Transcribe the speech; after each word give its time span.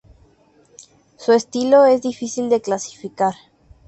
Su 1.17 1.31
estilo 1.31 1.85
es 1.85 2.01
difícil 2.01 2.49
de 2.49 2.59
clasificar. 2.59 3.35